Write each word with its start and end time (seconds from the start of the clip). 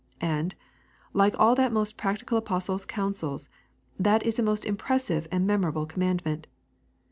And, 0.23 0.55
like 1.13 1.35
all 1.39 1.53
that 1.53 1.71
most 1.71 1.95
practical 1.95 2.35
apostle's 2.39 2.85
counsels, 2.85 3.49
that 3.99 4.25
is 4.25 4.39
a 4.39 4.41
most 4.41 4.65
impressive 4.65 5.27
and 5.31 5.45
memorable 5.45 5.85
commandment. 5.85 6.47